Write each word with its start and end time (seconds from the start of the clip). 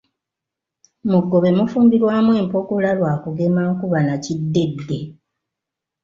Muggobe 1.09 1.49
mufumbirwamu 1.57 2.31
empogola 2.41 2.89
lwa 2.97 3.13
kugema 3.23 3.61
nkuba 3.71 3.99
na 4.07 4.15
kiddedde. 4.23 4.99